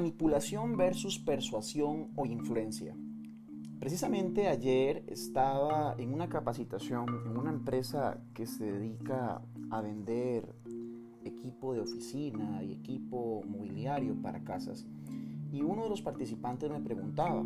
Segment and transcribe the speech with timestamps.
[0.00, 2.96] Manipulación versus persuasión o influencia.
[3.78, 10.54] Precisamente ayer estaba en una capacitación en una empresa que se dedica a vender
[11.22, 14.86] equipo de oficina y equipo mobiliario para casas
[15.52, 17.44] y uno de los participantes me preguntaba,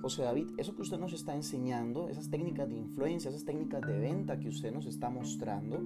[0.00, 3.98] José David, eso que usted nos está enseñando, esas técnicas de influencia, esas técnicas de
[3.98, 5.80] venta que usted nos está mostrando,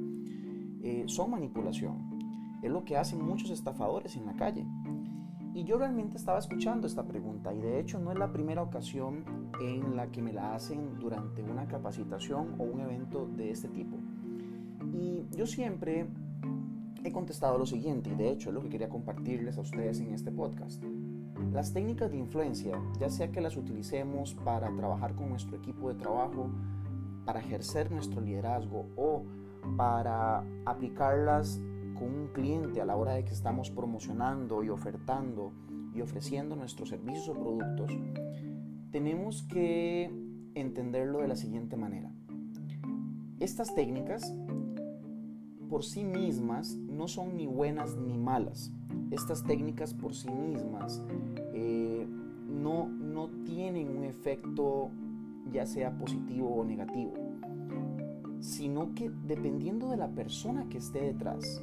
[0.83, 2.61] eh, son manipulación.
[2.63, 4.67] Es lo que hacen muchos estafadores en la calle.
[5.55, 9.25] Y yo realmente estaba escuchando esta pregunta y de hecho no es la primera ocasión
[9.61, 13.97] en la que me la hacen durante una capacitación o un evento de este tipo.
[14.93, 16.09] Y yo siempre
[17.05, 20.13] he contestado lo siguiente y de hecho es lo que quería compartirles a ustedes en
[20.13, 20.83] este podcast.
[21.53, 25.95] Las técnicas de influencia, ya sea que las utilicemos para trabajar con nuestro equipo de
[25.95, 26.51] trabajo,
[27.25, 29.23] para ejercer nuestro liderazgo o
[29.77, 31.61] para aplicarlas
[31.95, 35.53] con un cliente a la hora de que estamos promocionando y ofertando
[35.95, 37.93] y ofreciendo nuestros servicios o productos,
[38.91, 40.11] tenemos que
[40.55, 42.13] entenderlo de la siguiente manera.
[43.41, 44.35] Estas técnicas
[45.69, 48.73] por sí mismas no son ni buenas ni malas.
[49.11, 51.03] Estas técnicas por sí mismas
[51.53, 52.07] eh,
[52.49, 54.91] no, no tienen un efecto
[55.53, 57.13] ya sea positivo o negativo,
[58.41, 61.63] sino que dependiendo de la persona que esté detrás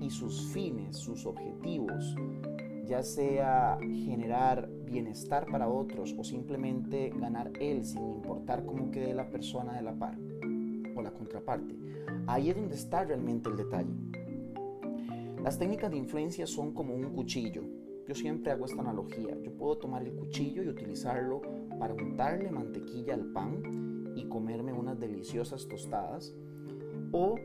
[0.00, 2.16] y sus fines, sus objetivos,
[2.86, 9.30] ya sea generar bienestar para otros o simplemente ganar él sin importar cómo quede la
[9.30, 10.18] persona de la par
[10.96, 11.76] o la contraparte.
[12.26, 13.94] Ahí es donde está realmente el detalle.
[15.42, 17.62] Las técnicas de influencia son como un cuchillo.
[18.06, 19.40] Yo siempre hago esta analogía.
[19.40, 21.40] Yo puedo tomar el cuchillo y utilizarlo
[21.78, 26.34] para untarle mantequilla al pan y comerme unas deliciosas tostadas.
[27.12, 27.36] O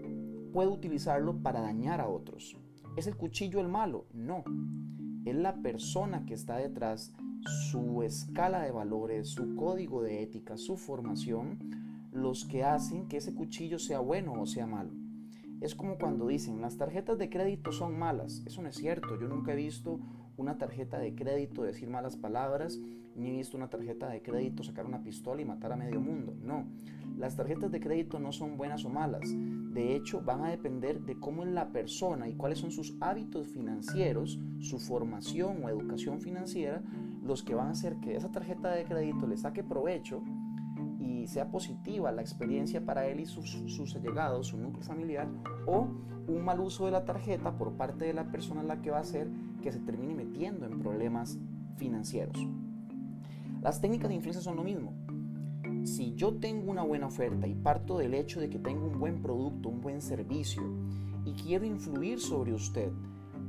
[0.56, 2.56] puedo utilizarlo para dañar a otros.
[2.96, 4.06] ¿Es el cuchillo el malo?
[4.14, 4.46] No.
[5.26, 7.14] Es la persona que está detrás,
[7.70, 11.60] su escala de valores, su código de ética, su formación,
[12.14, 14.92] los que hacen que ese cuchillo sea bueno o sea malo.
[15.60, 18.42] Es como cuando dicen, las tarjetas de crédito son malas.
[18.46, 19.20] Eso no es cierto.
[19.20, 20.00] Yo nunca he visto
[20.38, 22.80] una tarjeta de crédito decir malas palabras,
[23.14, 26.34] ni he visto una tarjeta de crédito sacar una pistola y matar a medio mundo.
[26.42, 26.64] No,
[27.18, 29.34] las tarjetas de crédito no son buenas o malas.
[29.74, 33.48] De hecho, van a depender de cómo es la persona y cuáles son sus hábitos
[33.48, 36.84] financieros, su formación o educación financiera,
[37.24, 40.22] los que van a hacer que esa tarjeta de crédito le saque provecho
[41.00, 45.28] y sea positiva la experiencia para él y sus, allegados, su núcleo familiar,
[45.66, 45.88] o
[46.28, 48.98] un mal uso de la tarjeta por parte de la persona en la que va
[48.98, 49.30] a hacer
[49.62, 51.38] que se termine metiendo en problemas
[51.78, 52.38] financieros.
[53.62, 54.94] Las técnicas de influencia son lo mismo.
[55.86, 59.22] Si yo tengo una buena oferta y parto del hecho de que tengo un buen
[59.22, 60.64] producto, un buen servicio
[61.24, 62.92] y quiero influir sobre usted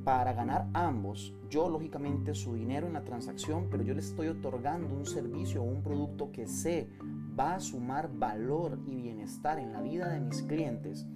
[0.05, 4.95] para ganar ambos, yo lógicamente su dinero en la transacción, pero yo le estoy otorgando
[4.95, 6.91] un servicio o un producto que sé
[7.39, 11.07] va a sumar valor y bienestar en la vida de mis clientes,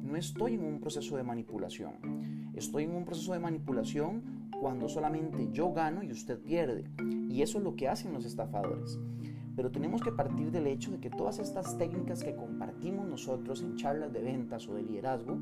[0.00, 2.52] no estoy en un proceso de manipulación.
[2.54, 6.84] Estoy en un proceso de manipulación cuando solamente yo gano y usted pierde.
[7.28, 8.98] Y eso es lo que hacen los estafadores.
[9.58, 13.74] Pero tenemos que partir del hecho de que todas estas técnicas que compartimos nosotros en
[13.74, 15.36] charlas de ventas o de liderazgo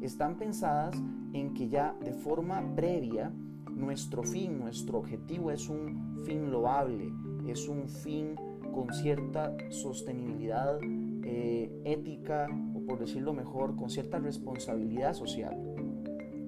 [0.00, 0.96] están pensadas
[1.34, 3.30] en que ya de forma previa
[3.70, 7.12] nuestro fin, nuestro objetivo es un fin loable,
[7.46, 8.34] es un fin
[8.72, 10.78] con cierta sostenibilidad
[11.22, 15.54] eh, ética o por decirlo mejor, con cierta responsabilidad social.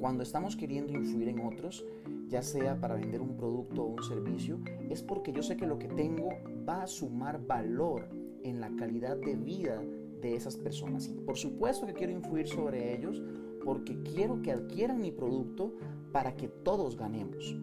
[0.00, 1.84] Cuando estamos queriendo influir en otros,
[2.32, 5.78] ya sea para vender un producto o un servicio, es porque yo sé que lo
[5.78, 6.30] que tengo
[6.68, 8.08] va a sumar valor
[8.42, 9.82] en la calidad de vida
[10.20, 11.08] de esas personas.
[11.08, 13.22] Y por supuesto que quiero influir sobre ellos
[13.64, 15.74] porque quiero que adquieran mi producto
[16.12, 17.56] para que todos ganemos.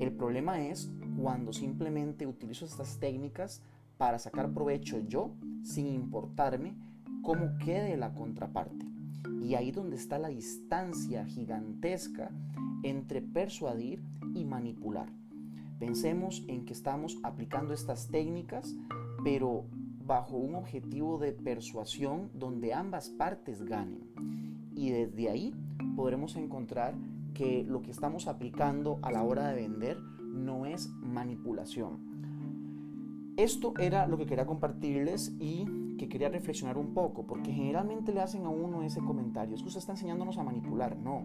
[0.00, 0.90] El problema es
[1.20, 3.62] cuando simplemente utilizo estas técnicas
[3.98, 6.74] para sacar provecho yo sin importarme
[7.22, 8.86] cómo quede la contraparte.
[9.40, 12.30] Y ahí donde está la distancia gigantesca
[12.82, 14.02] entre persuadir
[14.34, 15.21] y manipular.
[15.82, 18.72] Pensemos en que estamos aplicando estas técnicas,
[19.24, 19.64] pero
[20.06, 23.98] bajo un objetivo de persuasión donde ambas partes ganen.
[24.76, 25.52] Y desde ahí
[25.96, 26.94] podremos encontrar
[27.34, 32.12] que lo que estamos aplicando a la hora de vender no es manipulación,
[33.36, 38.20] esto era lo que quería compartirles y que quería reflexionar un poco, porque generalmente le
[38.20, 40.96] hacen a uno ese comentario, es usted está enseñándonos a manipular.
[40.96, 41.24] No,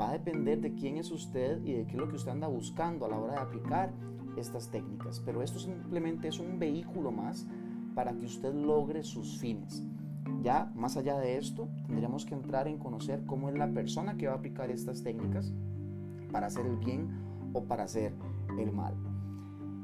[0.00, 2.48] va a depender de quién es usted y de qué es lo que usted anda
[2.48, 3.92] buscando a la hora de aplicar
[4.36, 5.20] estas técnicas.
[5.20, 7.46] Pero esto simplemente es un vehículo más
[7.94, 9.82] para que usted logre sus fines.
[10.42, 14.26] Ya más allá de esto, tendríamos que entrar en conocer cómo es la persona que
[14.26, 15.52] va a aplicar estas técnicas
[16.30, 17.08] para hacer el bien
[17.52, 18.12] o para hacer
[18.58, 18.94] el mal.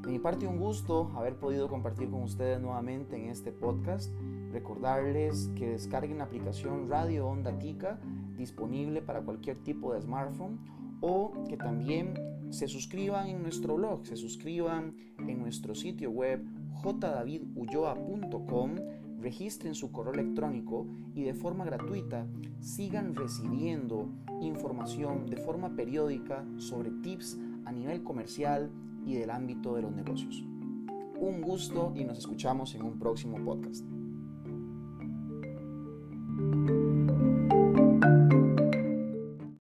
[0.03, 4.13] De mi parte un gusto haber podido compartir con ustedes nuevamente en este podcast.
[4.53, 7.99] Recordarles que descarguen la aplicación Radio Onda Tica
[8.37, 10.59] disponible para cualquier tipo de smartphone
[11.01, 12.13] o que también
[12.51, 16.45] se suscriban en nuestro blog, se suscriban en nuestro sitio web
[16.83, 18.75] jdavidulloa.com,
[19.19, 20.85] registren su correo electrónico
[21.15, 22.27] y de forma gratuita
[22.59, 24.07] sigan recibiendo
[24.39, 28.69] información de forma periódica sobre tips a nivel comercial
[29.03, 30.45] y del ámbito de los negocios.
[31.19, 33.92] Un gusto y nos escuchamos en un próximo podcast.
[36.53, 36.82] thank you